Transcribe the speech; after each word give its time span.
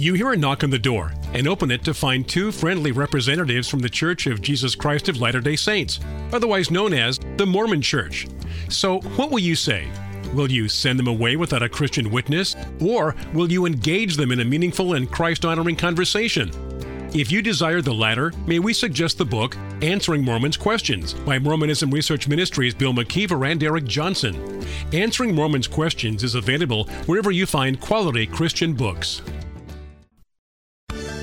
You 0.00 0.14
hear 0.14 0.32
a 0.32 0.36
knock 0.36 0.64
on 0.64 0.70
the 0.70 0.78
door 0.78 1.12
and 1.34 1.46
open 1.46 1.70
it 1.70 1.84
to 1.84 1.92
find 1.92 2.26
two 2.26 2.52
friendly 2.52 2.90
representatives 2.90 3.68
from 3.68 3.80
the 3.80 3.90
Church 3.90 4.26
of 4.26 4.40
Jesus 4.40 4.74
Christ 4.74 5.10
of 5.10 5.20
Latter 5.20 5.42
day 5.42 5.56
Saints, 5.56 6.00
otherwise 6.32 6.70
known 6.70 6.94
as 6.94 7.20
the 7.36 7.44
Mormon 7.44 7.82
Church. 7.82 8.26
So, 8.70 9.00
what 9.16 9.30
will 9.30 9.40
you 9.40 9.54
say? 9.54 9.90
Will 10.32 10.50
you 10.50 10.70
send 10.70 10.98
them 10.98 11.06
away 11.06 11.36
without 11.36 11.62
a 11.62 11.68
Christian 11.68 12.10
witness? 12.10 12.56
Or 12.80 13.14
will 13.34 13.52
you 13.52 13.66
engage 13.66 14.16
them 14.16 14.32
in 14.32 14.40
a 14.40 14.44
meaningful 14.44 14.94
and 14.94 15.10
Christ 15.12 15.44
honoring 15.44 15.76
conversation? 15.76 16.50
If 17.12 17.30
you 17.30 17.42
desire 17.42 17.82
the 17.82 17.92
latter, 17.92 18.32
may 18.46 18.58
we 18.58 18.72
suggest 18.72 19.18
the 19.18 19.26
book 19.26 19.54
Answering 19.82 20.24
Mormons 20.24 20.56
Questions 20.56 21.12
by 21.12 21.38
Mormonism 21.38 21.90
Research 21.90 22.26
Ministry's 22.26 22.72
Bill 22.72 22.94
McKeever 22.94 23.52
and 23.52 23.62
Eric 23.62 23.84
Johnson. 23.84 24.64
Answering 24.94 25.34
Mormons 25.34 25.68
Questions 25.68 26.24
is 26.24 26.36
available 26.36 26.84
wherever 27.04 27.30
you 27.30 27.44
find 27.44 27.78
quality 27.78 28.26
Christian 28.26 28.72
books. 28.72 29.20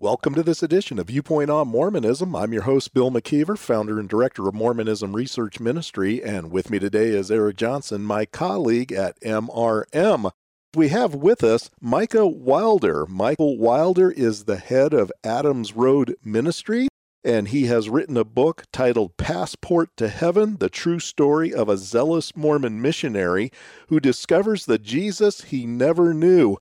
Welcome 0.00 0.36
to 0.36 0.44
this 0.44 0.62
edition 0.62 1.00
of 1.00 1.08
Viewpoint 1.08 1.50
on 1.50 1.66
Mormonism. 1.66 2.36
I'm 2.36 2.52
your 2.52 2.62
host, 2.62 2.94
Bill 2.94 3.10
McKeever, 3.10 3.58
founder 3.58 3.98
and 3.98 4.08
director 4.08 4.46
of 4.46 4.54
Mormonism 4.54 5.16
Research 5.16 5.58
Ministry, 5.58 6.22
and 6.22 6.52
with 6.52 6.70
me 6.70 6.78
today 6.78 7.08
is 7.08 7.32
Eric 7.32 7.56
Johnson, 7.56 8.02
my 8.02 8.24
colleague 8.24 8.92
at 8.92 9.20
MRM. 9.22 10.30
We 10.76 10.90
have 10.90 11.16
with 11.16 11.42
us 11.42 11.68
Micah 11.80 12.28
Wilder. 12.28 13.06
Micah 13.06 13.42
Wilder 13.44 14.12
is 14.12 14.44
the 14.44 14.58
head 14.58 14.94
of 14.94 15.10
Adams 15.24 15.74
Road 15.74 16.14
Ministry, 16.22 16.86
and 17.24 17.48
he 17.48 17.66
has 17.66 17.90
written 17.90 18.16
a 18.16 18.22
book 18.22 18.66
titled 18.72 19.16
Passport 19.16 19.90
to 19.96 20.06
Heaven 20.06 20.58
The 20.60 20.70
True 20.70 21.00
Story 21.00 21.52
of 21.52 21.68
a 21.68 21.76
Zealous 21.76 22.36
Mormon 22.36 22.80
Missionary 22.80 23.50
Who 23.88 23.98
Discovers 23.98 24.66
the 24.66 24.78
Jesus 24.78 25.46
He 25.46 25.66
Never 25.66 26.14
Knew. 26.14 26.56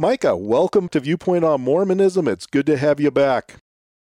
Micah, 0.00 0.34
welcome 0.34 0.88
to 0.88 0.98
Viewpoint 0.98 1.44
on 1.44 1.60
Mormonism. 1.60 2.26
It's 2.26 2.46
good 2.46 2.64
to 2.64 2.78
have 2.78 3.00
you 3.00 3.10
back. 3.10 3.56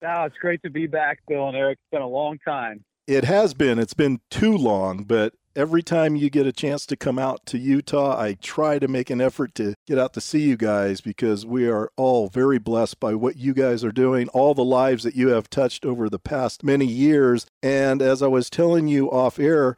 Oh, 0.01 0.23
it's 0.23 0.37
great 0.37 0.63
to 0.63 0.69
be 0.69 0.87
back, 0.87 1.19
Bill 1.27 1.49
and 1.49 1.57
Eric. 1.57 1.79
It's 1.81 1.91
been 1.91 2.01
a 2.01 2.07
long 2.07 2.39
time. 2.47 2.85
It 3.07 3.25
has 3.25 3.53
been. 3.53 3.77
It's 3.77 3.93
been 3.93 4.21
too 4.29 4.55
long, 4.55 5.03
but 5.03 5.33
every 5.53 5.83
time 5.83 6.15
you 6.15 6.29
get 6.29 6.47
a 6.47 6.53
chance 6.53 6.85
to 6.85 6.95
come 6.95 7.19
out 7.19 7.45
to 7.47 7.57
Utah, 7.57 8.17
I 8.17 8.35
try 8.35 8.79
to 8.79 8.87
make 8.87 9.09
an 9.09 9.19
effort 9.19 9.53
to 9.55 9.73
get 9.85 9.99
out 9.99 10.13
to 10.13 10.21
see 10.21 10.43
you 10.43 10.55
guys 10.55 11.01
because 11.01 11.45
we 11.45 11.67
are 11.67 11.91
all 11.97 12.29
very 12.29 12.57
blessed 12.57 13.01
by 13.01 13.13
what 13.13 13.35
you 13.35 13.53
guys 13.53 13.83
are 13.83 13.91
doing, 13.91 14.29
all 14.29 14.53
the 14.53 14.63
lives 14.63 15.03
that 15.03 15.17
you 15.17 15.27
have 15.31 15.49
touched 15.49 15.85
over 15.85 16.09
the 16.09 16.19
past 16.19 16.63
many 16.63 16.85
years. 16.85 17.45
And 17.61 18.01
as 18.01 18.21
I 18.21 18.27
was 18.27 18.49
telling 18.49 18.87
you 18.87 19.11
off 19.11 19.39
air, 19.39 19.75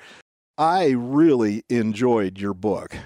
I 0.59 0.91
really 0.91 1.63
enjoyed 1.69 2.37
your 2.37 2.53
book. 2.53 2.97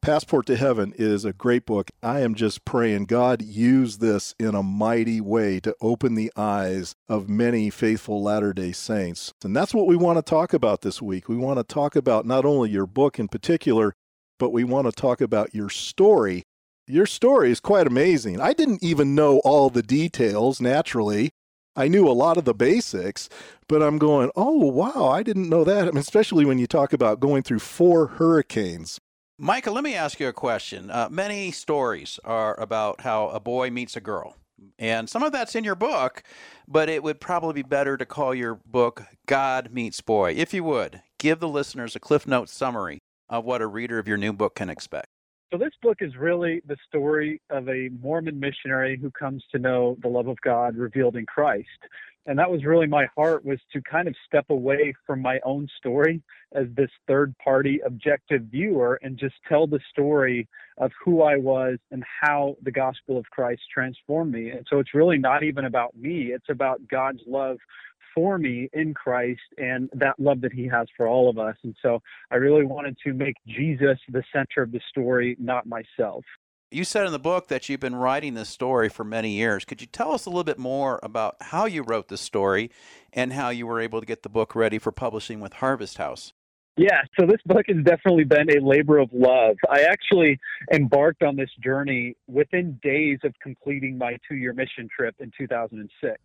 Passport 0.00 0.46
to 0.46 0.56
Heaven 0.56 0.94
is 0.96 1.24
a 1.24 1.32
great 1.32 1.66
book. 1.66 1.90
I 2.02 2.20
am 2.20 2.34
just 2.34 2.64
praying 2.64 3.06
God 3.06 3.42
use 3.42 3.98
this 3.98 4.34
in 4.38 4.54
a 4.54 4.62
mighty 4.62 5.20
way 5.20 5.60
to 5.60 5.74
open 5.80 6.14
the 6.14 6.32
eyes 6.36 6.94
of 7.08 7.28
many 7.28 7.68
faithful 7.68 8.22
Latter 8.22 8.52
day 8.52 8.72
Saints. 8.72 9.32
And 9.44 9.56
that's 9.56 9.74
what 9.74 9.86
we 9.86 9.96
want 9.96 10.18
to 10.18 10.22
talk 10.22 10.52
about 10.52 10.82
this 10.82 11.02
week. 11.02 11.28
We 11.28 11.36
want 11.36 11.58
to 11.58 11.64
talk 11.64 11.96
about 11.96 12.26
not 12.26 12.44
only 12.44 12.70
your 12.70 12.86
book 12.86 13.18
in 13.18 13.28
particular, 13.28 13.92
but 14.38 14.50
we 14.50 14.64
want 14.64 14.86
to 14.86 14.92
talk 14.92 15.20
about 15.20 15.54
your 15.54 15.68
story. 15.68 16.44
Your 16.86 17.06
story 17.06 17.50
is 17.50 17.60
quite 17.60 17.86
amazing. 17.86 18.40
I 18.40 18.52
didn't 18.52 18.82
even 18.82 19.14
know 19.14 19.38
all 19.38 19.68
the 19.68 19.82
details 19.82 20.60
naturally. 20.60 21.30
I 21.76 21.88
knew 21.88 22.08
a 22.08 22.12
lot 22.12 22.36
of 22.36 22.44
the 22.44 22.54
basics, 22.54 23.28
but 23.68 23.82
I'm 23.82 23.98
going, 23.98 24.30
oh, 24.34 24.66
wow, 24.66 25.08
I 25.08 25.22
didn't 25.22 25.48
know 25.48 25.64
that. 25.64 25.82
I 25.82 25.84
mean, 25.90 25.98
especially 25.98 26.44
when 26.44 26.58
you 26.58 26.66
talk 26.66 26.92
about 26.92 27.20
going 27.20 27.42
through 27.42 27.60
four 27.60 28.06
hurricanes. 28.06 28.98
Micah, 29.40 29.70
let 29.70 29.84
me 29.84 29.94
ask 29.94 30.18
you 30.18 30.26
a 30.26 30.32
question. 30.32 30.90
Uh, 30.90 31.08
many 31.08 31.52
stories 31.52 32.18
are 32.24 32.58
about 32.60 33.02
how 33.02 33.28
a 33.28 33.38
boy 33.38 33.70
meets 33.70 33.94
a 33.94 34.00
girl, 34.00 34.34
and 34.80 35.08
some 35.08 35.22
of 35.22 35.30
that's 35.30 35.54
in 35.54 35.62
your 35.62 35.76
book, 35.76 36.24
but 36.66 36.88
it 36.88 37.04
would 37.04 37.20
probably 37.20 37.62
be 37.62 37.62
better 37.62 37.96
to 37.96 38.04
call 38.04 38.34
your 38.34 38.58
book 38.66 39.04
God 39.26 39.70
Meets 39.72 40.00
Boy. 40.00 40.32
If 40.32 40.52
you 40.52 40.64
would, 40.64 41.02
give 41.20 41.38
the 41.38 41.48
listeners 41.48 41.94
a 41.94 42.00
Cliff 42.00 42.26
Notes 42.26 42.52
summary 42.52 42.98
of 43.28 43.44
what 43.44 43.62
a 43.62 43.68
reader 43.68 44.00
of 44.00 44.08
your 44.08 44.16
new 44.16 44.32
book 44.32 44.56
can 44.56 44.68
expect. 44.68 45.06
So, 45.50 45.56
this 45.56 45.72
book 45.80 45.98
is 46.00 46.14
really 46.16 46.60
the 46.66 46.76
story 46.88 47.40
of 47.48 47.68
a 47.68 47.88
Mormon 48.02 48.38
missionary 48.38 48.98
who 49.00 49.10
comes 49.10 49.42
to 49.52 49.58
know 49.58 49.96
the 50.02 50.08
love 50.08 50.26
of 50.26 50.38
God 50.42 50.76
revealed 50.76 51.16
in 51.16 51.24
Christ 51.24 51.68
and 52.28 52.38
that 52.38 52.50
was 52.50 52.62
really 52.62 52.86
my 52.86 53.06
heart 53.16 53.42
was 53.42 53.58
to 53.72 53.80
kind 53.80 54.06
of 54.06 54.14
step 54.26 54.44
away 54.50 54.92
from 55.06 55.22
my 55.22 55.40
own 55.46 55.66
story 55.78 56.22
as 56.54 56.66
this 56.76 56.90
third 57.06 57.34
party 57.42 57.80
objective 57.86 58.42
viewer 58.50 59.00
and 59.02 59.16
just 59.16 59.34
tell 59.48 59.66
the 59.66 59.80
story 59.90 60.46
of 60.76 60.92
who 61.02 61.22
I 61.22 61.36
was 61.36 61.78
and 61.90 62.04
how 62.20 62.56
the 62.62 62.70
gospel 62.70 63.16
of 63.16 63.24
Christ 63.30 63.62
transformed 63.72 64.32
me. 64.32 64.50
And 64.50 64.66
so 64.68 64.78
it's 64.78 64.92
really 64.92 65.16
not 65.16 65.42
even 65.42 65.64
about 65.64 65.96
me, 65.96 66.32
it's 66.34 66.50
about 66.50 66.86
God's 66.86 67.22
love 67.26 67.56
for 68.18 68.36
me 68.36 68.68
in 68.72 68.94
Christ 68.94 69.40
and 69.58 69.88
that 69.92 70.18
love 70.18 70.40
that 70.40 70.52
he 70.52 70.66
has 70.66 70.88
for 70.96 71.06
all 71.06 71.30
of 71.30 71.38
us. 71.38 71.54
And 71.62 71.76
so 71.80 72.02
I 72.32 72.34
really 72.34 72.64
wanted 72.64 72.96
to 73.04 73.12
make 73.12 73.36
Jesus 73.46 73.96
the 74.08 74.24
center 74.32 74.62
of 74.62 74.72
the 74.72 74.80
story, 74.88 75.36
not 75.38 75.66
myself. 75.66 76.24
You 76.72 76.82
said 76.82 77.06
in 77.06 77.12
the 77.12 77.20
book 77.20 77.46
that 77.46 77.68
you've 77.68 77.78
been 77.78 77.94
writing 77.94 78.34
this 78.34 78.48
story 78.48 78.88
for 78.88 79.04
many 79.04 79.30
years. 79.30 79.64
Could 79.64 79.80
you 79.80 79.86
tell 79.86 80.10
us 80.10 80.26
a 80.26 80.30
little 80.30 80.42
bit 80.42 80.58
more 80.58 80.98
about 81.00 81.36
how 81.40 81.66
you 81.66 81.84
wrote 81.84 82.08
this 82.08 82.20
story 82.20 82.72
and 83.12 83.32
how 83.32 83.50
you 83.50 83.68
were 83.68 83.80
able 83.80 84.00
to 84.00 84.06
get 84.06 84.24
the 84.24 84.28
book 84.28 84.56
ready 84.56 84.80
for 84.80 84.90
publishing 84.90 85.38
with 85.38 85.52
Harvest 85.52 85.98
House? 85.98 86.32
Yeah, 86.78 87.02
so 87.18 87.26
this 87.26 87.40
book 87.44 87.64
has 87.66 87.84
definitely 87.84 88.22
been 88.22 88.56
a 88.56 88.64
labor 88.64 88.98
of 88.98 89.08
love. 89.12 89.56
I 89.68 89.82
actually 89.82 90.38
embarked 90.72 91.24
on 91.24 91.34
this 91.34 91.50
journey 91.60 92.14
within 92.28 92.78
days 92.84 93.18
of 93.24 93.34
completing 93.42 93.98
my 93.98 94.16
two 94.28 94.36
year 94.36 94.52
mission 94.52 94.88
trip 94.96 95.16
in 95.18 95.32
2006. 95.36 96.20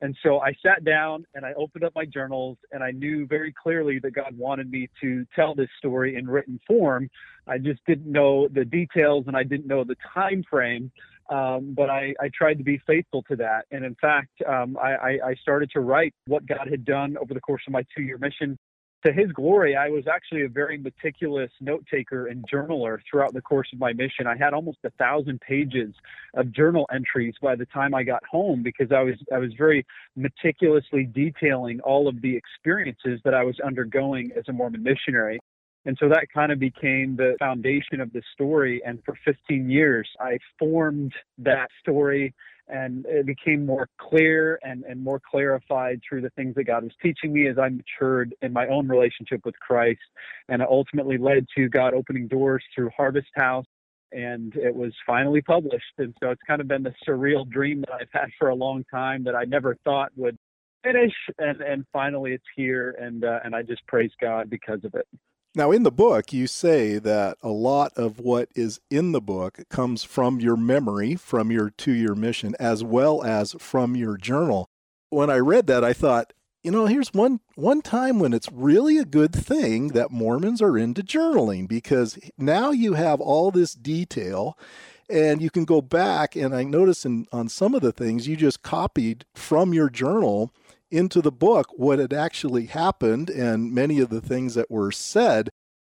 And 0.00 0.18
so 0.24 0.40
I 0.40 0.54
sat 0.60 0.84
down 0.84 1.24
and 1.36 1.46
I 1.46 1.52
opened 1.52 1.84
up 1.84 1.92
my 1.94 2.04
journals 2.04 2.58
and 2.72 2.82
I 2.82 2.90
knew 2.90 3.28
very 3.28 3.52
clearly 3.52 4.00
that 4.00 4.10
God 4.10 4.36
wanted 4.36 4.72
me 4.72 4.88
to 5.00 5.24
tell 5.36 5.54
this 5.54 5.68
story 5.78 6.16
in 6.16 6.26
written 6.26 6.58
form. 6.66 7.08
I 7.46 7.58
just 7.58 7.78
didn't 7.86 8.10
know 8.10 8.48
the 8.48 8.64
details 8.64 9.26
and 9.28 9.36
I 9.36 9.44
didn't 9.44 9.68
know 9.68 9.84
the 9.84 9.96
time 10.12 10.42
frame. 10.50 10.90
Um, 11.30 11.74
but 11.76 11.88
I, 11.88 12.12
I, 12.20 12.30
tried 12.36 12.58
to 12.58 12.64
be 12.64 12.82
faithful 12.84 13.22
to 13.30 13.36
that. 13.36 13.66
And 13.70 13.84
in 13.84 13.94
fact, 13.94 14.30
um, 14.46 14.76
I, 14.76 15.18
I 15.24 15.34
started 15.40 15.70
to 15.70 15.80
write 15.80 16.12
what 16.26 16.44
God 16.46 16.66
had 16.68 16.84
done 16.84 17.16
over 17.16 17.32
the 17.32 17.40
course 17.40 17.62
of 17.66 17.72
my 17.72 17.84
two 17.96 18.02
year 18.02 18.18
mission 18.18 18.58
to 19.04 19.12
his 19.12 19.32
glory, 19.32 19.76
I 19.76 19.88
was 19.88 20.04
actually 20.06 20.42
a 20.42 20.48
very 20.48 20.78
meticulous 20.78 21.50
note 21.60 21.84
taker 21.90 22.26
and 22.26 22.44
journaler 22.50 22.98
throughout 23.08 23.34
the 23.34 23.40
course 23.40 23.68
of 23.72 23.78
my 23.78 23.92
mission. 23.92 24.26
I 24.26 24.36
had 24.36 24.54
almost 24.54 24.78
a 24.84 24.90
thousand 24.90 25.40
pages 25.40 25.94
of 26.34 26.52
journal 26.52 26.88
entries 26.92 27.34
by 27.42 27.56
the 27.56 27.66
time 27.66 27.94
I 27.94 28.04
got 28.04 28.24
home 28.24 28.62
because 28.62 28.92
I 28.92 29.00
was 29.02 29.16
I 29.32 29.38
was 29.38 29.52
very 29.58 29.84
meticulously 30.16 31.04
detailing 31.04 31.80
all 31.80 32.08
of 32.08 32.22
the 32.22 32.36
experiences 32.36 33.20
that 33.24 33.34
I 33.34 33.42
was 33.42 33.58
undergoing 33.60 34.30
as 34.36 34.44
a 34.48 34.52
Mormon 34.52 34.82
missionary. 34.82 35.40
And 35.84 35.96
so 35.98 36.08
that 36.08 36.28
kind 36.32 36.52
of 36.52 36.60
became 36.60 37.16
the 37.16 37.34
foundation 37.40 38.00
of 38.00 38.12
the 38.12 38.22
story. 38.32 38.80
And 38.86 39.02
for 39.04 39.18
15 39.24 39.68
years, 39.68 40.08
I 40.20 40.38
formed 40.58 41.12
that 41.38 41.68
story 41.80 42.34
and 42.68 43.04
it 43.06 43.26
became 43.26 43.66
more 43.66 43.88
clear 43.98 44.58
and, 44.62 44.84
and 44.84 45.02
more 45.02 45.20
clarified 45.30 46.00
through 46.06 46.22
the 46.22 46.30
things 46.30 46.54
that 46.54 46.64
God 46.64 46.84
was 46.84 46.92
teaching 47.02 47.32
me 47.32 47.48
as 47.48 47.58
I 47.58 47.68
matured 47.68 48.34
in 48.42 48.52
my 48.52 48.66
own 48.68 48.88
relationship 48.88 49.44
with 49.44 49.58
Christ. 49.58 50.00
And 50.48 50.62
it 50.62 50.68
ultimately 50.70 51.18
led 51.18 51.46
to 51.56 51.68
God 51.68 51.94
opening 51.94 52.28
doors 52.28 52.64
through 52.74 52.90
Harvest 52.96 53.30
House. 53.34 53.66
And 54.12 54.54
it 54.56 54.74
was 54.74 54.92
finally 55.06 55.40
published. 55.42 55.84
And 55.98 56.14
so 56.22 56.30
it's 56.30 56.42
kind 56.46 56.60
of 56.60 56.68
been 56.68 56.82
the 56.82 56.94
surreal 57.06 57.48
dream 57.48 57.80
that 57.80 57.92
I've 57.92 58.08
had 58.12 58.28
for 58.38 58.50
a 58.50 58.54
long 58.54 58.84
time 58.90 59.24
that 59.24 59.34
I 59.34 59.44
never 59.44 59.76
thought 59.84 60.12
would 60.16 60.36
finish. 60.84 61.14
And, 61.38 61.60
and 61.62 61.84
finally 61.92 62.32
it's 62.32 62.44
here. 62.54 62.94
And, 63.00 63.24
uh, 63.24 63.40
and 63.44 63.54
I 63.54 63.62
just 63.62 63.86
praise 63.86 64.12
God 64.20 64.50
because 64.50 64.84
of 64.84 64.94
it. 64.94 65.06
Now, 65.54 65.70
in 65.70 65.82
the 65.82 65.92
book, 65.92 66.32
you 66.32 66.46
say 66.46 66.98
that 66.98 67.36
a 67.42 67.50
lot 67.50 67.92
of 67.96 68.18
what 68.20 68.48
is 68.54 68.80
in 68.90 69.12
the 69.12 69.20
book 69.20 69.60
comes 69.68 70.04
from 70.04 70.40
your 70.40 70.56
memory, 70.56 71.14
from 71.16 71.50
your 71.50 71.70
two 71.70 71.92
year 71.92 72.14
mission, 72.14 72.54
as 72.58 72.82
well 72.84 73.22
as 73.22 73.52
from 73.58 73.94
your 73.96 74.16
journal. 74.16 74.68
When 75.10 75.28
I 75.30 75.36
read 75.38 75.66
that, 75.66 75.84
I 75.84 75.92
thought, 75.92 76.32
you 76.62 76.70
know, 76.70 76.86
here's 76.86 77.12
one 77.12 77.40
one 77.54 77.82
time 77.82 78.18
when 78.18 78.32
it's 78.32 78.50
really 78.52 78.96
a 78.98 79.04
good 79.04 79.34
thing 79.34 79.88
that 79.88 80.10
Mormons 80.10 80.62
are 80.62 80.78
into 80.78 81.02
journaling 81.02 81.68
because 81.68 82.18
now 82.38 82.70
you 82.70 82.94
have 82.94 83.20
all 83.20 83.50
this 83.50 83.74
detail 83.74 84.56
And 85.08 85.42
you 85.42 85.50
can 85.50 85.64
go 85.66 85.82
back, 85.82 86.36
and 86.36 86.54
I 86.54 86.64
notice 86.64 87.04
in, 87.04 87.26
on 87.32 87.48
some 87.48 87.74
of 87.74 87.82
the 87.82 87.92
things 87.92 88.26
you 88.28 88.36
just 88.36 88.62
copied 88.62 89.26
from 89.34 89.74
your 89.74 89.90
journal 89.90 90.52
into 90.92 91.20
the 91.22 91.32
book 91.32 91.68
what 91.76 91.98
had 91.98 92.12
actually 92.12 92.66
happened 92.66 93.30
and 93.30 93.72
many 93.72 93.98
of 93.98 94.10
the 94.10 94.20
things 94.20 94.54
that 94.54 94.70
were 94.70 94.92
said. 94.92 95.48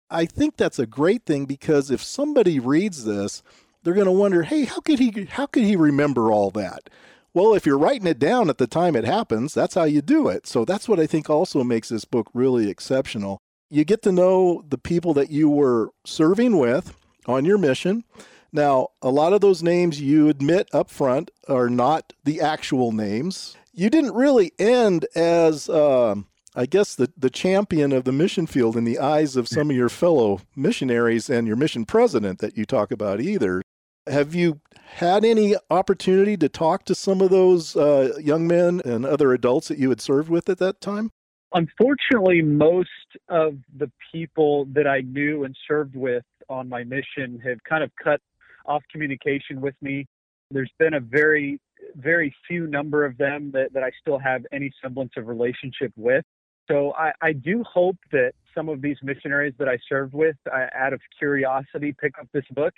I 0.10 0.26
think 0.26 0.58
that's 0.58 0.80
a 0.80 0.86
great 0.86 1.26
thing 1.26 1.46
because 1.46 1.92
if 1.92 2.02
somebody 2.02 2.60
reads 2.60 3.04
this, 3.04 3.44
they're 3.84 3.94
going 3.94 4.06
to 4.06 4.12
wonder, 4.12 4.44
"Hey, 4.44 4.66
how 4.66 4.80
could 4.80 5.00
he 5.00 5.28
how 5.30 5.46
could 5.46 5.64
he 5.64 5.76
remember 5.76 6.32
all 6.32 6.52
that?" 6.52 6.90
Well, 7.34 7.56
if 7.56 7.66
you're 7.66 7.80
writing 7.80 8.08
it 8.08 8.20
down 8.20 8.50
at 8.50 8.60
the 8.60 8.68
time 8.68 8.96
it 8.96 9.06
happens, 9.06 9.54
that's 9.54 9.76
how 9.76 9.86
you 9.86 10.02
do 10.02 10.28
it. 10.28 10.46
So 10.48 10.66
that's 10.66 10.88
what 10.88 11.00
I 11.00 11.08
think 11.08 11.30
also 11.30 11.64
makes 11.64 11.90
this 11.90 12.06
book 12.06 12.30
really 12.34 12.70
exceptional. 12.70 13.40
You 13.70 13.84
get 13.84 14.04
to 14.04 14.12
know 14.12 14.64
the 14.70 14.78
people 14.78 15.16
that 15.16 15.32
you 15.32 15.50
were 15.50 15.90
serving 16.06 16.58
with 16.58 16.96
on 17.26 17.44
your 17.44 17.58
mission. 17.58 18.04
Now, 18.52 18.90
a 19.02 19.10
lot 19.10 19.34
of 19.34 19.42
those 19.42 19.64
names 19.64 20.00
you 20.00 20.30
admit 20.30 20.70
up 20.72 20.92
front 20.92 21.32
are 21.50 21.70
not 21.70 22.14
the 22.24 22.40
actual 22.40 22.92
names. 22.92 23.58
You 23.76 23.90
didn't 23.90 24.14
really 24.14 24.52
end 24.60 25.08
as, 25.16 25.68
uh, 25.68 26.14
I 26.56 26.68
guess, 26.68 26.94
the, 26.94 27.12
the 27.18 27.32
champion 27.32 27.92
of 27.92 28.04
the 28.04 28.12
mission 28.12 28.46
field 28.46 28.78
in 28.78 28.84
the 28.84 29.00
eyes 29.00 29.36
of 29.36 29.48
some 29.48 29.72
of 29.72 29.76
your 29.76 29.90
fellow 29.90 30.42
missionaries 30.56 31.28
and 31.28 31.48
your 31.48 31.56
mission 31.56 31.84
president 31.84 32.38
that 32.38 32.56
you 32.56 32.66
talk 32.66 32.92
about 32.92 33.20
either. 33.20 33.64
Have 34.06 34.36
you 34.36 34.62
had 34.86 35.26
any 35.26 35.56
opportunity 35.72 36.38
to 36.38 36.50
talk 36.50 36.86
to 36.86 36.94
some 36.94 37.20
of 37.20 37.32
those 37.32 37.76
uh, 37.76 38.14
young 38.22 38.46
men 38.46 38.80
and 38.86 39.08
other 39.08 39.34
adults 39.34 39.70
that 39.70 39.80
you 39.80 39.90
had 39.90 40.02
served 40.02 40.30
with 40.30 40.50
at 40.50 40.60
that 40.60 40.80
time? 40.80 41.10
Unfortunately, 41.54 42.44
most 42.44 42.90
of 43.30 43.58
the 43.76 43.92
people 44.12 44.66
that 44.74 44.86
I 44.86 45.02
knew 45.02 45.46
and 45.46 45.56
served 45.68 45.96
with 45.96 46.24
on 46.48 46.70
my 46.70 46.84
mission 46.84 47.40
have 47.44 47.58
kind 47.64 47.84
of 47.84 47.90
cut 48.04 48.22
off 48.68 48.84
communication 48.92 49.62
with 49.62 49.76
me. 49.82 50.06
There's 50.52 50.72
been 50.78 50.94
a 50.94 51.00
very, 51.00 51.60
very 51.96 52.34
few 52.48 52.68
number 52.68 53.06
of 53.06 53.18
them 53.18 53.52
that, 53.54 53.74
that 53.74 53.84
I 53.84 53.92
still 54.02 54.20
have 54.20 54.46
any 54.52 54.72
semblance 54.82 55.14
of 55.18 55.28
relationship 55.28 55.92
with. 55.96 56.26
So 56.70 56.94
I, 56.94 57.12
I 57.22 57.34
do 57.34 57.64
hope 57.64 57.98
that 58.12 58.34
some 58.56 58.70
of 58.70 58.82
these 58.82 58.98
missionaries 59.04 59.54
that 59.60 59.68
I 59.68 59.78
served 59.90 60.14
with, 60.14 60.38
I, 60.52 60.68
out 60.76 60.94
of 60.94 61.02
curiosity, 61.20 61.94
pick 62.00 62.14
up 62.20 62.28
this 62.34 62.46
book 62.52 62.74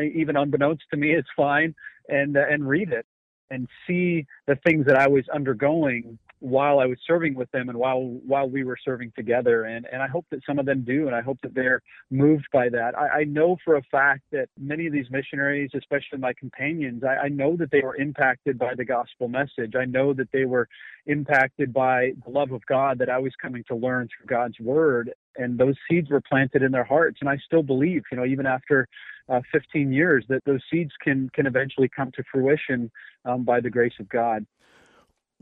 even 0.00 0.36
unbeknownst 0.36 0.82
to 0.90 0.96
me, 0.96 1.12
it's 1.12 1.28
fine, 1.36 1.74
and 2.08 2.36
uh, 2.36 2.44
and 2.48 2.68
read 2.68 2.92
it 2.92 3.06
and 3.50 3.68
see 3.86 4.26
the 4.46 4.56
things 4.66 4.86
that 4.86 4.96
I 4.96 5.08
was 5.08 5.24
undergoing 5.28 6.18
while 6.42 6.80
I 6.80 6.86
was 6.86 6.98
serving 7.06 7.34
with 7.34 7.50
them 7.52 7.68
and 7.68 7.78
while 7.78 8.02
while 8.26 8.48
we 8.48 8.64
were 8.64 8.76
serving 8.84 9.12
together. 9.16 9.64
And 9.64 9.86
and 9.92 10.02
I 10.02 10.08
hope 10.08 10.26
that 10.30 10.40
some 10.44 10.58
of 10.58 10.66
them 10.66 10.82
do, 10.82 11.06
and 11.06 11.14
I 11.14 11.20
hope 11.20 11.38
that 11.42 11.54
they're 11.54 11.80
moved 12.10 12.46
by 12.52 12.68
that. 12.70 12.98
I, 12.98 13.20
I 13.20 13.24
know 13.24 13.56
for 13.64 13.76
a 13.76 13.82
fact 13.90 14.22
that 14.32 14.48
many 14.58 14.86
of 14.86 14.92
these 14.92 15.10
missionaries, 15.10 15.70
especially 15.74 16.18
my 16.18 16.32
companions, 16.32 17.04
I, 17.04 17.26
I 17.26 17.28
know 17.28 17.56
that 17.56 17.70
they 17.70 17.80
were 17.80 17.96
impacted 17.96 18.58
by 18.58 18.74
the 18.74 18.84
gospel 18.84 19.28
message. 19.28 19.74
I 19.78 19.84
know 19.84 20.12
that 20.14 20.32
they 20.32 20.44
were 20.44 20.68
impacted 21.06 21.72
by 21.72 22.12
the 22.24 22.30
love 22.30 22.50
of 22.52 22.66
God 22.66 22.98
that 22.98 23.08
I 23.08 23.18
was 23.18 23.32
coming 23.40 23.62
to 23.68 23.76
learn 23.76 24.08
through 24.08 24.26
God's 24.26 24.58
word. 24.58 25.12
And 25.36 25.58
those 25.58 25.76
seeds 25.88 26.10
were 26.10 26.20
planted 26.20 26.62
in 26.62 26.72
their 26.72 26.84
hearts. 26.84 27.18
And 27.20 27.30
I 27.30 27.38
still 27.38 27.62
believe, 27.62 28.02
you 28.10 28.18
know, 28.18 28.26
even 28.26 28.46
after 28.46 28.88
uh, 29.28 29.40
15 29.52 29.92
years, 29.92 30.24
that 30.28 30.44
those 30.44 30.60
seeds 30.70 30.92
can 31.02 31.30
can 31.32 31.46
eventually 31.46 31.88
come 31.88 32.10
to 32.12 32.24
fruition 32.30 32.90
um, 33.24 33.44
by 33.44 33.60
the 33.60 33.70
grace 33.70 33.94
of 34.00 34.08
God. 34.08 34.44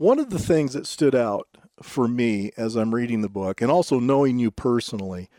One 0.01 0.17
of 0.17 0.31
the 0.31 0.39
things 0.39 0.73
that 0.73 0.87
stood 0.87 1.13
out 1.13 1.47
for 1.79 2.07
me 2.07 2.49
as 2.57 2.75
I'm 2.75 2.95
reading 2.95 3.21
the 3.21 3.29
book, 3.29 3.61
and 3.61 3.69
also 3.69 3.99
knowing 3.99 4.39
you 4.39 4.49
personally, 4.49 5.29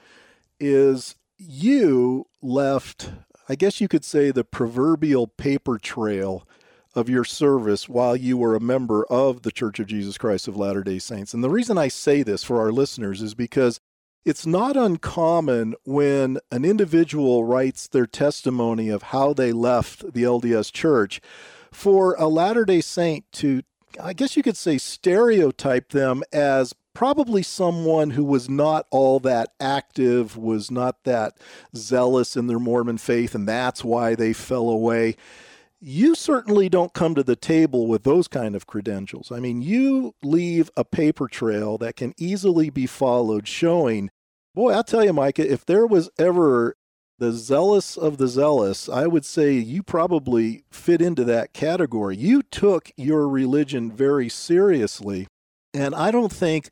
is 0.61 1.17
you 1.37 2.29
left, 2.41 3.11
I 3.49 3.57
guess 3.57 3.81
you 3.81 3.89
could 3.89 4.05
say, 4.05 4.31
the 4.31 4.45
proverbial 4.45 5.27
paper 5.27 5.79
trail 5.79 6.47
of 6.95 7.09
your 7.09 7.25
service 7.25 7.89
while 7.89 8.15
you 8.15 8.37
were 8.37 8.55
a 8.55 8.61
member 8.61 9.05
of 9.07 9.43
the 9.43 9.51
Church 9.51 9.81
of 9.81 9.89
Jesus 9.89 10.17
Christ 10.17 10.47
of 10.47 10.57
Latter 10.57 10.85
day 10.85 11.01
Saints. 11.01 11.35
And 11.35 11.43
the 11.43 11.51
reason 11.51 11.77
I 11.77 11.89
say 11.89 12.23
this 12.23 12.45
for 12.45 12.61
our 12.61 12.71
listeners 12.71 13.21
is 13.21 13.35
because 13.35 13.81
it's 14.25 14.47
not 14.47 14.77
uncommon 14.77 15.75
when 15.85 16.39
an 16.53 16.65
individual 16.65 17.45
writes 17.45 17.89
their 17.89 18.07
testimony 18.07 18.91
of 18.91 19.03
how 19.03 19.33
they 19.33 19.51
left 19.51 20.13
the 20.13 20.23
LDS 20.23 20.71
Church 20.73 21.21
for 21.73 22.15
a 22.15 22.29
Latter 22.29 22.65
day 22.65 22.81
Saint 22.81 23.25
to 23.33 23.63
I 24.01 24.13
guess 24.13 24.37
you 24.37 24.43
could 24.43 24.57
say, 24.57 24.79
stereotype 24.79 25.91
them 25.91 26.23
as 26.33 26.75
probably 26.95 27.43
someone 27.43 28.11
who 28.11 28.25
was 28.25 28.49
not 28.49 28.87
all 28.91 29.19
that 29.21 29.51
active, 29.61 30.37
was 30.37 30.71
not 30.71 31.05
that 31.05 31.39
zealous 31.75 32.37
in 32.37 32.47
their 32.47 32.59
Mormon 32.59 32.99
faith, 32.99 33.35
and 33.35 33.49
that's 33.49 33.85
why 33.85 34.15
they 34.15 34.33
fell 34.33 34.69
away. 34.69 35.17
You 35.81 36.15
certainly 36.15 36.69
don't 36.69 36.93
come 36.93 37.15
to 37.15 37.23
the 37.23 37.37
table 37.37 37.87
with 37.87 38.05
those 38.05 38.29
kind 38.29 38.55
of 38.55 38.67
credentials. 38.67 39.33
I 39.33 39.41
mean, 39.41 39.63
you 39.63 40.15
leave 40.23 40.71
a 40.77 40.85
paper 40.85 41.27
trail 41.27 41.79
that 41.79 41.97
can 41.97 42.15
easily 42.17 42.71
be 42.71 42.87
followed 42.87 43.49
showing, 43.49 44.11
boy, 44.55 44.73
I'll 44.73 44.85
tell 44.85 45.05
you, 45.05 45.13
Micah, 45.13 45.51
if 45.51 45.65
there 45.67 45.87
was 45.87 46.11
ever 46.19 46.77
the 47.23 47.31
zealous 47.31 47.97
of 47.97 48.19
the 48.19 48.27
zealous, 48.27 48.89
I 48.89 49.07
would 49.07 49.25
say 49.25 49.53
you 49.53 49.85
probably 49.85 50.65
fit 50.73 51.01
into 51.01 51.23
that 51.23 51.53
category. 51.53 52.17
You 52.17 52.43
took 52.43 52.91
your 52.97 53.29
religion 53.29 53.93
very 53.93 54.29
seriously. 54.29 55.29
And 55.73 55.95
I 55.95 56.11
don't 56.11 56.33
think 56.33 56.71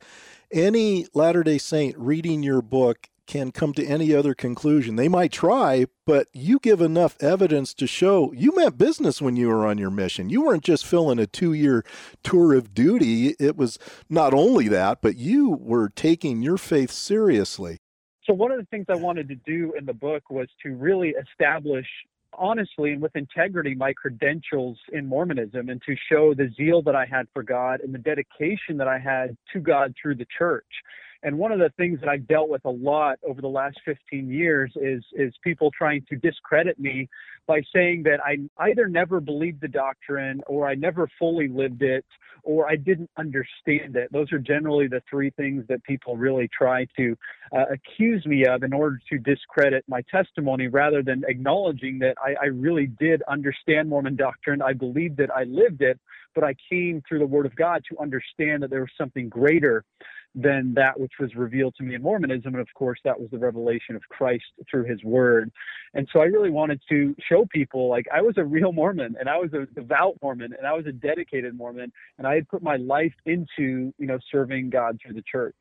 any 0.51 1.07
Latter 1.13 1.43
day 1.43 1.57
Saint 1.57 1.97
reading 1.97 2.43
your 2.43 2.61
book 2.61 3.07
can 3.27 3.53
come 3.53 3.71
to 3.75 3.85
any 3.85 4.13
other 4.13 4.33
conclusion. 4.33 4.97
They 4.97 5.07
might 5.07 5.31
try, 5.31 5.85
but 6.05 6.27
you 6.33 6.59
give 6.59 6.81
enough 6.81 7.15
evidence 7.21 7.73
to 7.75 7.87
show 7.87 8.33
you 8.33 8.53
meant 8.53 8.77
business 8.77 9.21
when 9.21 9.37
you 9.37 9.47
were 9.47 9.65
on 9.65 9.77
your 9.77 9.89
mission. 9.89 10.29
You 10.29 10.41
weren't 10.41 10.65
just 10.65 10.85
filling 10.85 11.17
a 11.17 11.27
two 11.27 11.53
year 11.53 11.85
tour 12.23 12.53
of 12.53 12.73
duty. 12.73 13.37
It 13.39 13.55
was 13.55 13.79
not 14.09 14.33
only 14.33 14.67
that, 14.67 15.01
but 15.01 15.15
you 15.15 15.49
were 15.49 15.87
taking 15.87 16.41
your 16.41 16.57
faith 16.57 16.91
seriously. 16.91 17.77
So, 18.25 18.33
one 18.33 18.51
of 18.51 18.59
the 18.59 18.65
things 18.65 18.85
I 18.89 18.95
wanted 18.95 19.27
to 19.29 19.35
do 19.35 19.73
in 19.77 19.85
the 19.85 19.93
book 19.93 20.29
was 20.29 20.47
to 20.63 20.75
really 20.75 21.09
establish 21.09 21.87
honestly 22.33 22.93
and 22.93 23.01
with 23.01 23.15
integrity 23.15 23.75
my 23.75 23.93
credentials 23.93 24.77
in 24.93 25.05
Mormonism 25.05 25.69
and 25.69 25.81
to 25.85 25.95
show 26.09 26.33
the 26.33 26.49
zeal 26.55 26.81
that 26.83 26.95
I 26.95 27.05
had 27.05 27.27
for 27.33 27.43
God 27.43 27.81
and 27.81 27.93
the 27.93 27.99
dedication 27.99 28.77
that 28.77 28.87
I 28.87 28.99
had 28.99 29.35
to 29.53 29.59
God 29.59 29.93
through 30.01 30.15
the 30.15 30.27
church. 30.37 30.65
And 31.23 31.37
one 31.37 31.51
of 31.51 31.59
the 31.59 31.71
things 31.77 31.99
that 31.99 32.09
I've 32.09 32.27
dealt 32.27 32.49
with 32.49 32.65
a 32.65 32.69
lot 32.69 33.19
over 33.23 33.41
the 33.41 33.47
last 33.47 33.79
15 33.85 34.29
years 34.29 34.71
is 34.75 35.03
is 35.13 35.33
people 35.43 35.71
trying 35.71 36.05
to 36.09 36.15
discredit 36.15 36.79
me 36.79 37.07
by 37.47 37.61
saying 37.73 38.03
that 38.03 38.19
I 38.23 38.37
either 38.69 38.87
never 38.87 39.19
believed 39.19 39.61
the 39.61 39.67
doctrine 39.67 40.41
or 40.47 40.67
I 40.67 40.75
never 40.75 41.09
fully 41.19 41.47
lived 41.47 41.83
it 41.83 42.05
or 42.43 42.67
I 42.67 42.75
didn't 42.75 43.09
understand 43.17 43.95
it. 43.95 44.11
Those 44.11 44.31
are 44.31 44.39
generally 44.39 44.87
the 44.87 45.01
three 45.09 45.29
things 45.31 45.63
that 45.69 45.83
people 45.83 46.17
really 46.17 46.49
try 46.57 46.87
to 46.97 47.15
uh, 47.55 47.65
accuse 47.71 48.25
me 48.25 48.45
of 48.45 48.63
in 48.63 48.73
order 48.73 48.99
to 49.09 49.17
discredit 49.19 49.83
my 49.87 50.01
testimony 50.09 50.67
rather 50.67 51.03
than 51.03 51.23
acknowledging 51.27 51.99
that 51.99 52.15
I, 52.23 52.35
I 52.41 52.45
really 52.47 52.87
did 52.87 53.21
understand 53.27 53.89
Mormon 53.89 54.15
doctrine. 54.15 54.61
I 54.61 54.73
believed 54.73 55.19
it, 55.19 55.29
I 55.35 55.43
lived 55.43 55.81
it, 55.81 55.99
but 56.33 56.43
I 56.43 56.55
came 56.69 57.03
through 57.07 57.19
the 57.19 57.27
Word 57.27 57.45
of 57.45 57.55
God 57.55 57.83
to 57.89 57.99
understand 58.01 58.63
that 58.63 58.69
there 58.69 58.81
was 58.81 58.91
something 58.97 59.29
greater 59.29 59.83
than 60.33 60.73
that 60.75 60.99
which 60.99 61.13
was 61.19 61.35
revealed 61.35 61.75
to 61.75 61.83
me 61.83 61.95
in 61.95 62.01
Mormonism. 62.01 62.53
And 62.53 62.61
of 62.61 62.67
course, 62.73 62.99
that 63.03 63.19
was 63.19 63.29
the 63.31 63.37
revelation 63.37 63.95
of 63.95 64.01
Christ 64.09 64.45
through 64.69 64.85
his 64.85 65.03
word. 65.03 65.51
And 65.93 66.07
so 66.13 66.21
I 66.21 66.25
really 66.25 66.49
wanted 66.49 66.81
to 66.89 67.15
show 67.27 67.45
people 67.51 67.89
like 67.89 68.05
I 68.13 68.21
was 68.21 68.35
a 68.37 68.43
real 68.43 68.71
Mormon 68.71 69.15
and 69.19 69.27
I 69.27 69.37
was 69.37 69.51
a 69.53 69.65
devout 69.73 70.17
Mormon 70.21 70.53
and 70.57 70.65
I 70.65 70.73
was 70.73 70.85
a 70.85 70.91
dedicated 70.91 71.55
Mormon 71.55 71.91
and 72.17 72.25
I 72.25 72.35
had 72.35 72.47
put 72.47 72.63
my 72.63 72.77
life 72.77 73.13
into, 73.25 73.93
you 73.97 74.07
know, 74.07 74.19
serving 74.31 74.69
God 74.69 74.99
through 75.03 75.15
the 75.15 75.23
church. 75.29 75.55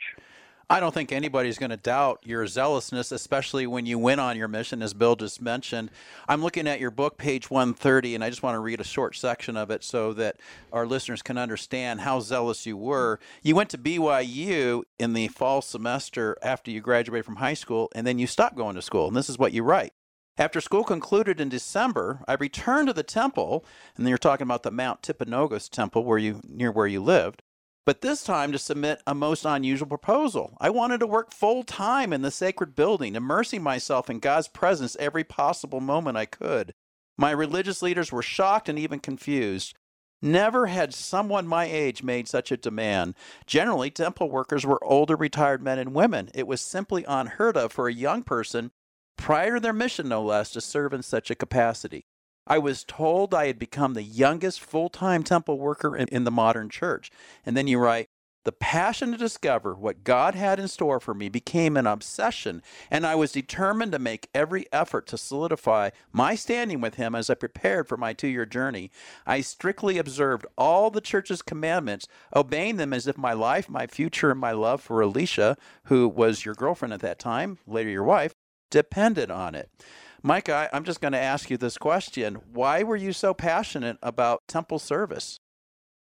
I 0.72 0.78
don't 0.78 0.94
think 0.94 1.10
anybody's 1.10 1.58
going 1.58 1.70
to 1.70 1.76
doubt 1.76 2.20
your 2.24 2.46
zealousness, 2.46 3.10
especially 3.10 3.66
when 3.66 3.86
you 3.86 3.98
went 3.98 4.20
on 4.20 4.36
your 4.36 4.46
mission, 4.46 4.82
as 4.82 4.94
Bill 4.94 5.16
just 5.16 5.42
mentioned. 5.42 5.90
I'm 6.28 6.42
looking 6.42 6.68
at 6.68 6.78
your 6.78 6.92
book, 6.92 7.18
page 7.18 7.50
130, 7.50 8.14
and 8.14 8.22
I 8.22 8.30
just 8.30 8.44
want 8.44 8.54
to 8.54 8.60
read 8.60 8.80
a 8.80 8.84
short 8.84 9.16
section 9.16 9.56
of 9.56 9.72
it 9.72 9.82
so 9.82 10.12
that 10.12 10.36
our 10.72 10.86
listeners 10.86 11.22
can 11.22 11.38
understand 11.38 12.02
how 12.02 12.20
zealous 12.20 12.66
you 12.66 12.76
were. 12.76 13.18
You 13.42 13.56
went 13.56 13.70
to 13.70 13.78
BYU 13.78 14.84
in 14.96 15.12
the 15.12 15.26
fall 15.26 15.60
semester 15.60 16.38
after 16.40 16.70
you 16.70 16.80
graduated 16.80 17.24
from 17.24 17.36
high 17.36 17.54
school, 17.54 17.90
and 17.92 18.06
then 18.06 18.20
you 18.20 18.28
stopped 18.28 18.54
going 18.54 18.76
to 18.76 18.82
school. 18.82 19.08
And 19.08 19.16
this 19.16 19.28
is 19.28 19.40
what 19.40 19.52
you 19.52 19.64
write. 19.64 19.92
After 20.38 20.60
school 20.60 20.84
concluded 20.84 21.40
in 21.40 21.48
December, 21.48 22.20
I 22.28 22.34
returned 22.34 22.86
to 22.86 22.94
the 22.94 23.02
temple, 23.02 23.64
and 23.96 24.06
then 24.06 24.10
you're 24.10 24.18
talking 24.18 24.46
about 24.46 24.62
the 24.62 24.70
Mount 24.70 25.02
Timpanogos 25.02 25.68
temple 25.68 26.04
where 26.04 26.16
you 26.16 26.40
near 26.48 26.70
where 26.70 26.86
you 26.86 27.02
lived 27.02 27.42
but 27.90 28.02
this 28.02 28.22
time 28.22 28.52
to 28.52 28.58
submit 28.60 29.02
a 29.04 29.16
most 29.16 29.44
unusual 29.44 29.88
proposal. 29.88 30.56
I 30.60 30.70
wanted 30.70 31.00
to 31.00 31.08
work 31.08 31.32
full 31.32 31.64
time 31.64 32.12
in 32.12 32.22
the 32.22 32.30
sacred 32.30 32.76
building, 32.76 33.16
immersing 33.16 33.64
myself 33.64 34.08
in 34.08 34.20
God's 34.20 34.46
presence 34.46 34.96
every 35.00 35.24
possible 35.24 35.80
moment 35.80 36.16
I 36.16 36.24
could. 36.24 36.72
My 37.18 37.32
religious 37.32 37.82
leaders 37.82 38.12
were 38.12 38.22
shocked 38.22 38.68
and 38.68 38.78
even 38.78 39.00
confused. 39.00 39.74
Never 40.22 40.66
had 40.66 40.94
someone 40.94 41.48
my 41.48 41.64
age 41.64 42.04
made 42.04 42.28
such 42.28 42.52
a 42.52 42.56
demand. 42.56 43.16
Generally, 43.44 43.90
temple 43.90 44.30
workers 44.30 44.64
were 44.64 44.84
older 44.84 45.16
retired 45.16 45.60
men 45.60 45.80
and 45.80 45.92
women. 45.92 46.30
It 46.32 46.46
was 46.46 46.60
simply 46.60 47.04
unheard 47.08 47.56
of 47.56 47.72
for 47.72 47.88
a 47.88 47.92
young 47.92 48.22
person, 48.22 48.70
prior 49.18 49.54
to 49.54 49.60
their 49.60 49.72
mission 49.72 50.08
no 50.08 50.22
less, 50.22 50.52
to 50.52 50.60
serve 50.60 50.92
in 50.92 51.02
such 51.02 51.28
a 51.28 51.34
capacity. 51.34 52.04
I 52.50 52.58
was 52.58 52.82
told 52.82 53.32
I 53.32 53.46
had 53.46 53.60
become 53.60 53.94
the 53.94 54.02
youngest 54.02 54.60
full 54.60 54.88
time 54.88 55.22
temple 55.22 55.56
worker 55.56 55.96
in, 55.96 56.08
in, 56.08 56.24
the 56.24 56.32
modern 56.32 56.68
church. 56.68 57.12
And 57.46 57.56
then 57.56 57.68
you 57.68 57.78
write, 57.78 58.08
the 58.44 58.50
passion 58.50 59.12
to 59.12 59.18
discover 59.18 59.74
what 59.74 60.02
God 60.02 60.34
had 60.34 60.58
in 60.58 60.66
store 60.66 60.98
for 60.98 61.14
me 61.14 61.28
became 61.28 61.76
an 61.76 61.86
obsession, 61.86 62.62
and 62.90 63.06
I 63.06 63.14
was 63.14 63.30
determined 63.32 63.92
to 63.92 63.98
make 64.00 64.30
every 64.34 64.66
effort 64.72 65.06
to 65.08 65.18
solidify 65.18 65.90
my 66.10 66.34
standing 66.34 66.80
with 66.80 66.94
Him 66.94 67.14
as 67.14 67.30
I 67.30 67.34
prepared 67.34 67.86
for 67.86 67.96
my 67.96 68.14
two 68.14 68.28
year 68.28 68.46
journey. 68.46 68.90
I 69.26 69.42
strictly 69.42 69.98
observed 69.98 70.46
all 70.58 70.90
the 70.90 71.02
church's 71.02 71.42
commandments, 71.42 72.08
obeying 72.34 72.78
them 72.78 72.92
as 72.92 73.06
if 73.06 73.16
my 73.16 73.34
life, 73.34 73.68
my 73.68 73.86
future, 73.86 74.32
and 74.32 74.40
my 74.40 74.52
love 74.52 74.80
for 74.80 75.00
Alicia, 75.00 75.56
who 75.84 76.08
was 76.08 76.44
your 76.44 76.54
girlfriend 76.54 76.94
at 76.94 77.00
that 77.00 77.20
time, 77.20 77.58
later 77.66 77.90
your 77.90 78.04
wife, 78.04 78.32
depended 78.70 79.30
on 79.30 79.54
it. 79.54 79.70
Micah, 80.22 80.68
I'm 80.72 80.84
just 80.84 81.00
going 81.00 81.12
to 81.12 81.20
ask 81.20 81.50
you 81.50 81.56
this 81.56 81.78
question. 81.78 82.36
Why 82.52 82.82
were 82.82 82.96
you 82.96 83.12
so 83.12 83.32
passionate 83.32 83.96
about 84.02 84.42
temple 84.46 84.78
service? 84.78 85.40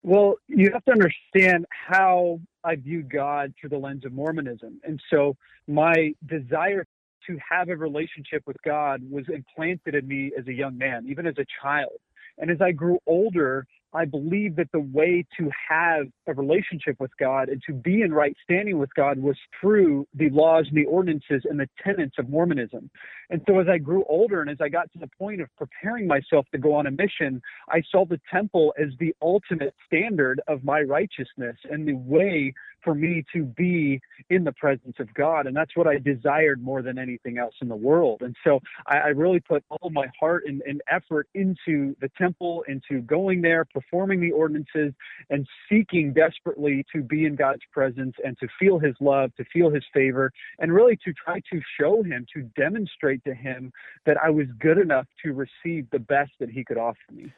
Well, 0.02 0.36
you 0.48 0.70
have 0.72 0.84
to 0.86 0.92
understand 0.92 1.66
how 1.70 2.40
I 2.64 2.76
viewed 2.76 3.10
God 3.10 3.54
through 3.60 3.70
the 3.70 3.78
lens 3.78 4.04
of 4.04 4.12
Mormonism. 4.12 4.80
And 4.82 5.00
so 5.10 5.36
my 5.68 6.14
desire 6.26 6.86
to 7.26 7.38
have 7.48 7.68
a 7.68 7.76
relationship 7.76 8.42
with 8.46 8.56
God 8.64 9.02
was 9.08 9.26
implanted 9.28 9.94
in 9.94 10.08
me 10.08 10.32
as 10.36 10.46
a 10.48 10.52
young 10.52 10.76
man, 10.76 11.06
even 11.08 11.26
as 11.26 11.34
a 11.38 11.44
child. 11.62 11.98
And 12.38 12.50
as 12.50 12.60
I 12.60 12.72
grew 12.72 12.98
older, 13.06 13.66
I 13.92 14.04
believe 14.04 14.56
that 14.56 14.70
the 14.72 14.80
way 14.80 15.26
to 15.38 15.50
have 15.68 16.06
a 16.26 16.34
relationship 16.34 16.96
with 17.00 17.10
God 17.18 17.48
and 17.48 17.60
to 17.66 17.72
be 17.72 18.02
in 18.02 18.12
right 18.12 18.36
standing 18.42 18.78
with 18.78 18.94
God 18.94 19.18
was 19.18 19.36
through 19.60 20.06
the 20.14 20.30
laws 20.30 20.66
and 20.68 20.76
the 20.76 20.86
ordinances 20.86 21.42
and 21.44 21.58
the 21.58 21.68
tenets 21.82 22.16
of 22.18 22.28
Mormonism. 22.28 22.90
And 23.30 23.42
so 23.48 23.58
as 23.58 23.66
I 23.68 23.78
grew 23.78 24.04
older 24.08 24.40
and 24.40 24.50
as 24.50 24.58
I 24.60 24.68
got 24.68 24.92
to 24.92 24.98
the 24.98 25.10
point 25.18 25.40
of 25.40 25.48
preparing 25.56 26.06
myself 26.06 26.46
to 26.52 26.58
go 26.58 26.74
on 26.74 26.86
a 26.86 26.90
mission, 26.90 27.42
I 27.68 27.82
saw 27.90 28.04
the 28.04 28.20
temple 28.30 28.72
as 28.80 28.90
the 28.98 29.14
ultimate 29.20 29.74
standard 29.86 30.40
of 30.46 30.62
my 30.62 30.82
righteousness 30.82 31.56
and 31.68 31.86
the 31.86 31.94
way 31.94 32.54
for 32.82 32.94
me 32.94 33.24
to 33.32 33.44
be 33.44 34.00
in 34.28 34.44
the 34.44 34.52
presence 34.52 34.96
of 34.98 35.12
God. 35.14 35.46
And 35.46 35.56
that's 35.56 35.76
what 35.76 35.86
I 35.86 35.98
desired 35.98 36.62
more 36.62 36.82
than 36.82 36.98
anything 36.98 37.38
else 37.38 37.54
in 37.60 37.68
the 37.68 37.76
world. 37.76 38.22
And 38.22 38.36
so 38.44 38.60
I, 38.86 38.98
I 38.98 39.08
really 39.08 39.40
put 39.40 39.64
all 39.70 39.90
my 39.90 40.06
heart 40.18 40.44
and, 40.46 40.62
and 40.62 40.80
effort 40.88 41.28
into 41.34 41.94
the 42.00 42.10
temple, 42.16 42.64
into 42.68 43.00
going 43.02 43.42
there, 43.42 43.64
performing 43.64 44.20
the 44.20 44.32
ordinances, 44.32 44.92
and 45.30 45.46
seeking 45.68 46.12
desperately 46.12 46.84
to 46.94 47.02
be 47.02 47.26
in 47.26 47.36
God's 47.36 47.62
presence 47.72 48.14
and 48.24 48.38
to 48.38 48.48
feel 48.58 48.78
his 48.78 48.94
love, 49.00 49.34
to 49.36 49.44
feel 49.52 49.70
his 49.70 49.84
favor, 49.92 50.32
and 50.58 50.72
really 50.72 50.96
to 51.04 51.12
try 51.12 51.40
to 51.52 51.60
show 51.78 52.02
him, 52.02 52.26
to 52.34 52.42
demonstrate 52.56 53.22
to 53.24 53.34
him 53.34 53.72
that 54.06 54.16
I 54.22 54.30
was 54.30 54.46
good 54.58 54.78
enough 54.78 55.06
to 55.24 55.32
receive 55.32 55.88
the 55.90 55.98
best 55.98 56.32
that 56.40 56.50
he 56.50 56.64
could 56.64 56.78
offer 56.78 56.98
me. 57.12 57.32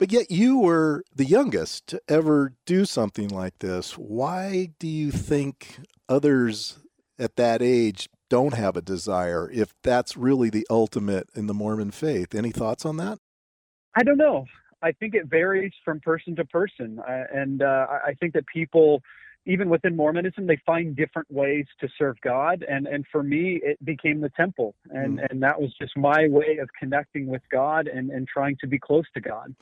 But 0.00 0.12
yet 0.12 0.30
you 0.30 0.58
were 0.58 1.04
the 1.14 1.26
youngest 1.26 1.86
to 1.88 2.00
ever 2.08 2.54
do 2.64 2.86
something 2.86 3.28
like 3.28 3.58
this. 3.58 3.98
Why 3.98 4.70
do 4.78 4.88
you 4.88 5.10
think 5.10 5.78
others 6.08 6.78
at 7.18 7.36
that 7.36 7.60
age 7.60 8.08
don't 8.30 8.54
have 8.54 8.78
a 8.78 8.80
desire 8.80 9.50
if 9.52 9.74
that's 9.82 10.16
really 10.16 10.48
the 10.48 10.66
ultimate 10.70 11.28
in 11.36 11.48
the 11.48 11.52
Mormon 11.52 11.90
faith? 11.90 12.34
Any 12.34 12.50
thoughts 12.50 12.86
on 12.86 12.96
that? 12.96 13.18
I 13.94 14.02
don't 14.02 14.16
know. 14.16 14.46
I 14.80 14.92
think 14.92 15.14
it 15.14 15.26
varies 15.26 15.72
from 15.84 16.00
person 16.00 16.34
to 16.36 16.46
person. 16.46 16.98
Uh, 17.06 17.24
and 17.30 17.60
uh, 17.62 17.86
I 18.02 18.14
think 18.14 18.32
that 18.32 18.46
people, 18.46 19.02
even 19.44 19.68
within 19.68 19.94
Mormonism, 19.96 20.46
they 20.46 20.58
find 20.64 20.96
different 20.96 21.30
ways 21.30 21.66
to 21.78 21.90
serve 21.98 22.18
God. 22.22 22.64
And, 22.66 22.86
and 22.86 23.04
for 23.12 23.22
me, 23.22 23.60
it 23.62 23.76
became 23.84 24.22
the 24.22 24.30
temple. 24.30 24.74
And, 24.88 25.18
mm. 25.18 25.26
and 25.28 25.42
that 25.42 25.60
was 25.60 25.74
just 25.78 25.94
my 25.94 26.26
way 26.28 26.56
of 26.56 26.70
connecting 26.78 27.26
with 27.26 27.42
God 27.52 27.86
and, 27.86 28.08
and 28.08 28.26
trying 28.26 28.56
to 28.62 28.66
be 28.66 28.78
close 28.78 29.04
to 29.12 29.20
God. 29.20 29.54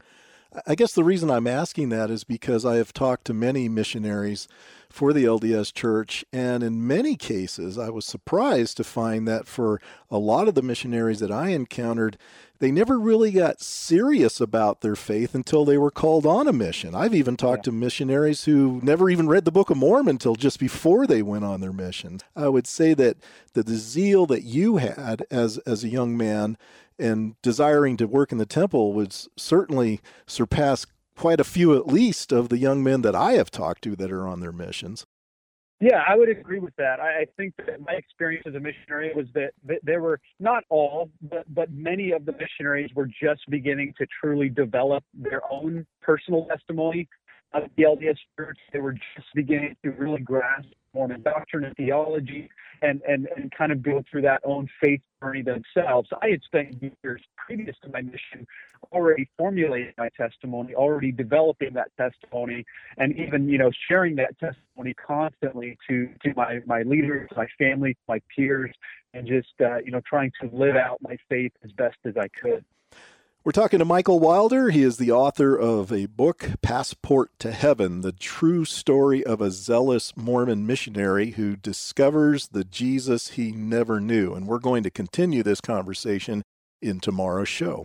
I 0.66 0.74
guess 0.74 0.94
the 0.94 1.04
reason 1.04 1.30
I'm 1.30 1.46
asking 1.46 1.90
that 1.90 2.10
is 2.10 2.24
because 2.24 2.64
I 2.64 2.76
have 2.76 2.92
talked 2.92 3.26
to 3.26 3.34
many 3.34 3.68
missionaries 3.68 4.48
for 4.88 5.12
the 5.12 5.24
LDS 5.24 5.74
Church, 5.74 6.24
and 6.32 6.62
in 6.62 6.86
many 6.86 7.16
cases, 7.16 7.78
I 7.78 7.90
was 7.90 8.06
surprised 8.06 8.78
to 8.78 8.84
find 8.84 9.28
that 9.28 9.46
for 9.46 9.80
a 10.10 10.16
lot 10.16 10.48
of 10.48 10.54
the 10.54 10.62
missionaries 10.62 11.20
that 11.20 11.30
I 11.30 11.50
encountered, 11.50 12.16
they 12.60 12.72
never 12.72 12.98
really 12.98 13.30
got 13.30 13.60
serious 13.60 14.40
about 14.40 14.80
their 14.80 14.96
faith 14.96 15.34
until 15.34 15.66
they 15.66 15.76
were 15.76 15.90
called 15.90 16.24
on 16.24 16.48
a 16.48 16.52
mission. 16.52 16.94
I've 16.94 17.14
even 17.14 17.36
talked 17.36 17.66
yeah. 17.66 17.70
to 17.70 17.72
missionaries 17.72 18.44
who 18.44 18.80
never 18.82 19.10
even 19.10 19.28
read 19.28 19.44
the 19.44 19.52
Book 19.52 19.68
of 19.68 19.76
Mormon 19.76 20.16
until 20.16 20.34
just 20.34 20.58
before 20.58 21.06
they 21.06 21.22
went 21.22 21.44
on 21.44 21.60
their 21.60 21.72
mission. 21.72 22.20
I 22.34 22.48
would 22.48 22.66
say 22.66 22.94
that 22.94 23.18
the, 23.52 23.62
the 23.62 23.76
zeal 23.76 24.24
that 24.26 24.42
you 24.42 24.78
had 24.78 25.24
as 25.30 25.58
as 25.58 25.84
a 25.84 25.88
young 25.88 26.16
man 26.16 26.56
and 26.98 27.34
desiring 27.42 27.96
to 27.98 28.06
work 28.06 28.32
in 28.32 28.38
the 28.38 28.46
temple 28.46 28.92
would 28.92 29.14
certainly 29.36 30.00
surpass 30.26 30.86
quite 31.16 31.40
a 31.40 31.44
few 31.44 31.76
at 31.76 31.86
least 31.86 32.32
of 32.32 32.48
the 32.48 32.58
young 32.58 32.82
men 32.82 33.02
that 33.02 33.14
I 33.14 33.32
have 33.32 33.50
talked 33.50 33.82
to 33.84 33.96
that 33.96 34.12
are 34.12 34.26
on 34.26 34.40
their 34.40 34.52
missions. 34.52 35.06
Yeah, 35.80 36.02
I 36.08 36.16
would 36.16 36.28
agree 36.28 36.58
with 36.58 36.74
that. 36.76 36.98
I 36.98 37.26
think 37.36 37.54
that 37.64 37.80
my 37.80 37.92
experience 37.92 38.44
as 38.48 38.54
a 38.54 38.60
missionary 38.60 39.12
was 39.14 39.26
that, 39.34 39.52
there 39.84 40.02
were 40.02 40.18
not 40.40 40.64
all, 40.70 41.08
but, 41.22 41.44
but 41.54 41.70
many 41.70 42.10
of 42.10 42.24
the 42.24 42.32
missionaries 42.32 42.90
were 42.96 43.06
just 43.06 43.48
beginning 43.48 43.94
to 43.98 44.06
truly 44.20 44.48
develop 44.48 45.04
their 45.14 45.40
own 45.50 45.86
personal 46.02 46.46
testimony 46.46 47.08
of 47.52 47.64
the 47.76 47.84
LDS 47.84 48.16
Church. 48.36 48.58
They 48.72 48.80
were 48.80 48.92
just 48.92 49.28
beginning 49.34 49.76
to 49.84 49.92
really 49.92 50.20
grasp 50.20 50.68
Mormon 50.98 51.22
doctrine 51.22 51.64
and 51.64 51.76
theology 51.76 52.50
and, 52.82 53.00
and, 53.08 53.28
and 53.36 53.52
kind 53.56 53.70
of 53.70 53.82
go 53.82 54.02
through 54.10 54.22
that 54.22 54.40
own 54.44 54.68
faith 54.82 55.00
journey 55.22 55.42
themselves. 55.42 56.08
I 56.20 56.28
had 56.30 56.42
spent 56.42 56.82
years 56.82 57.22
previous 57.36 57.76
to 57.84 57.88
my 57.90 58.02
mission 58.02 58.44
already 58.92 59.28
formulating 59.38 59.92
my 59.96 60.08
testimony, 60.16 60.74
already 60.74 61.12
developing 61.12 61.72
that 61.74 61.90
testimony, 61.96 62.64
and 62.96 63.16
even, 63.16 63.48
you 63.48 63.58
know, 63.58 63.70
sharing 63.88 64.16
that 64.16 64.36
testimony 64.40 64.94
constantly 64.94 65.78
to, 65.88 66.08
to 66.24 66.32
my, 66.36 66.58
my 66.66 66.82
leaders, 66.82 67.30
my 67.36 67.46
family, 67.58 67.96
my 68.08 68.20
peers, 68.34 68.72
and 69.14 69.26
just, 69.26 69.48
uh, 69.60 69.78
you 69.78 69.92
know, 69.92 70.00
trying 70.08 70.32
to 70.40 70.50
live 70.52 70.76
out 70.76 70.98
my 71.00 71.16
faith 71.28 71.52
as 71.64 71.70
best 71.72 71.96
as 72.04 72.14
I 72.16 72.26
could. 72.40 72.64
We're 73.44 73.52
talking 73.52 73.78
to 73.78 73.84
Micah 73.84 74.16
Wilder. 74.16 74.70
He 74.70 74.82
is 74.82 74.96
the 74.96 75.12
author 75.12 75.56
of 75.56 75.92
a 75.92 76.06
book, 76.06 76.50
Passport 76.60 77.30
to 77.38 77.52
Heaven 77.52 78.00
The 78.00 78.10
True 78.10 78.64
Story 78.64 79.24
of 79.24 79.40
a 79.40 79.52
Zealous 79.52 80.12
Mormon 80.16 80.66
Missionary 80.66 81.30
Who 81.30 81.54
Discovers 81.54 82.48
the 82.48 82.64
Jesus 82.64 83.30
He 83.30 83.52
Never 83.52 84.00
Knew. 84.00 84.34
And 84.34 84.48
we're 84.48 84.58
going 84.58 84.82
to 84.82 84.90
continue 84.90 85.44
this 85.44 85.60
conversation 85.60 86.42
in 86.82 86.98
tomorrow's 86.98 87.48
show. 87.48 87.84